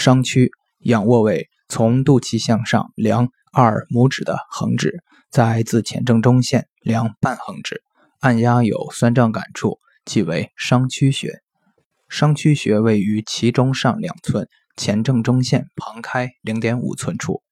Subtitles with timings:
[0.00, 7.82] 商区仰卧位，从肚脐向上量二拇指的横指，在自前正中线量半横指，
[8.20, 11.42] 按压有酸胀感处，即为商区穴。
[12.08, 17.42] 商区穴位于脐中上两寸，前正中线旁开零点五寸处。